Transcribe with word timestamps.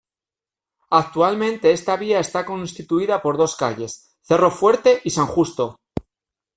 Actualmente 0.89 1.73
esta 1.73 1.95
vía 1.95 2.19
está 2.19 2.43
constituida 2.43 3.21
por 3.21 3.37
dos 3.37 3.55
calles, 3.55 4.17
Cerro 4.23 4.49
fuerte 4.49 4.99
y 5.03 5.11
San 5.11 5.27
Justo. 5.27 5.77